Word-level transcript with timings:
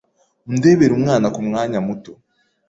Undebere 0.49 0.91
umwana 0.97 1.27
kumwanya 1.35 1.79
muto. 1.87 2.11